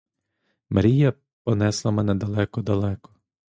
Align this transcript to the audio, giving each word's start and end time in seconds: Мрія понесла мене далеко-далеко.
Мрія 0.69 1.13
понесла 1.43 1.91
мене 1.91 2.15
далеко-далеко. 2.15 3.15